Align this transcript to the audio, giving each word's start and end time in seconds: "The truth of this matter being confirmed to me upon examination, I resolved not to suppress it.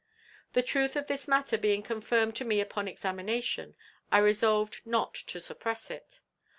"The 0.53 0.63
truth 0.63 0.95
of 0.95 1.05
this 1.05 1.27
matter 1.27 1.59
being 1.59 1.83
confirmed 1.83 2.35
to 2.37 2.43
me 2.43 2.59
upon 2.59 2.87
examination, 2.87 3.75
I 4.11 4.17
resolved 4.17 4.81
not 4.83 5.13
to 5.13 5.39
suppress 5.39 5.91
it. 5.91 6.21